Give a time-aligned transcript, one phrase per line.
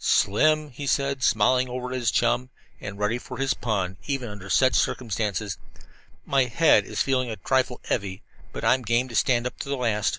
[0.00, 2.50] "Slim," he said, smiling over at his chum,
[2.80, 5.56] and ready for his pun, even under such circumstances,
[6.26, 9.76] "my head is feeling a 'trifle heavy,' but I'm game to stand up to the
[9.76, 10.18] last."